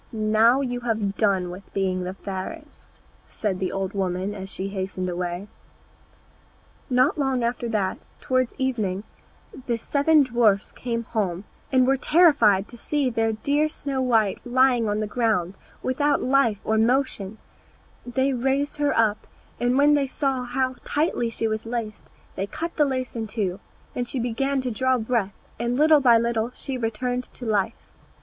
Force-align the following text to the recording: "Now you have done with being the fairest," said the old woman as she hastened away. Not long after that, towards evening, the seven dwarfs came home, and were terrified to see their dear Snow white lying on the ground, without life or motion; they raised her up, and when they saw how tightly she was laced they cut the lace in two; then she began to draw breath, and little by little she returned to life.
"Now 0.11 0.61
you 0.61 0.79
have 0.79 1.15
done 1.15 1.51
with 1.51 1.71
being 1.75 2.05
the 2.05 2.15
fairest," 2.15 2.99
said 3.29 3.59
the 3.59 3.71
old 3.71 3.93
woman 3.93 4.33
as 4.33 4.51
she 4.51 4.69
hastened 4.69 5.07
away. 5.09 5.47
Not 6.89 7.19
long 7.19 7.43
after 7.43 7.69
that, 7.69 7.99
towards 8.19 8.55
evening, 8.57 9.03
the 9.67 9.77
seven 9.77 10.23
dwarfs 10.23 10.71
came 10.71 11.03
home, 11.03 11.43
and 11.71 11.85
were 11.85 11.97
terrified 11.97 12.67
to 12.69 12.79
see 12.79 13.11
their 13.11 13.31
dear 13.33 13.69
Snow 13.69 14.01
white 14.01 14.41
lying 14.43 14.89
on 14.89 15.01
the 15.01 15.05
ground, 15.05 15.55
without 15.83 16.19
life 16.19 16.61
or 16.63 16.79
motion; 16.79 17.37
they 18.03 18.33
raised 18.33 18.77
her 18.77 18.97
up, 18.97 19.27
and 19.59 19.77
when 19.77 19.93
they 19.93 20.07
saw 20.07 20.45
how 20.45 20.73
tightly 20.83 21.29
she 21.29 21.47
was 21.47 21.63
laced 21.67 22.09
they 22.35 22.47
cut 22.47 22.75
the 22.75 22.85
lace 22.85 23.15
in 23.15 23.27
two; 23.27 23.59
then 23.93 24.05
she 24.05 24.17
began 24.19 24.61
to 24.61 24.71
draw 24.71 24.97
breath, 24.97 25.35
and 25.59 25.77
little 25.77 26.01
by 26.01 26.17
little 26.17 26.49
she 26.55 26.75
returned 26.75 27.25
to 27.25 27.45
life. 27.45 27.91